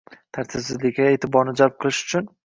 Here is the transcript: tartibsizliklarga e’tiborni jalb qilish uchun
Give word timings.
tartibsizliklarga 0.35 1.05
e’tiborni 1.17 1.53
jalb 1.61 1.75
qilish 1.85 2.01
uchun 2.09 2.33